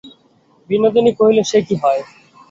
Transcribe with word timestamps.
বিনোদিনী 0.69 1.11
কহিল, 1.19 1.37
সে 1.43 1.59
কি 1.67 1.75
হয়। 1.83 2.01